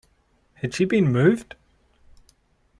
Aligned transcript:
Had 0.55 0.73
she 0.73 0.85
been 0.85 1.11
moved? 1.11 1.53